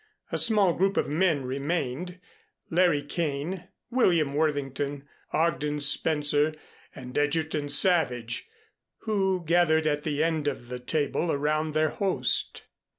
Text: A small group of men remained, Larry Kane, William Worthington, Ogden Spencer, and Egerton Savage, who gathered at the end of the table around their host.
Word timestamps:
A 0.31 0.37
small 0.39 0.73
group 0.73 0.97
of 0.97 1.07
men 1.07 1.45
remained, 1.45 2.19
Larry 2.71 3.03
Kane, 3.03 3.67
William 3.91 4.33
Worthington, 4.33 5.07
Ogden 5.31 5.79
Spencer, 5.79 6.55
and 6.95 7.15
Egerton 7.15 7.69
Savage, 7.69 8.47
who 9.01 9.45
gathered 9.45 9.85
at 9.85 10.01
the 10.01 10.23
end 10.23 10.47
of 10.47 10.69
the 10.69 10.79
table 10.79 11.31
around 11.31 11.75
their 11.75 11.89
host. 11.89 12.63